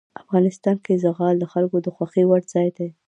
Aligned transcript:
افغانستان 0.23 0.75
کې 0.85 0.93
زغال 1.03 1.35
د 1.39 1.45
خلکو 1.53 1.77
د 1.81 1.87
خوښې 1.95 2.23
وړ 2.27 2.41
ځای 2.53 2.67
دی. 2.77 2.89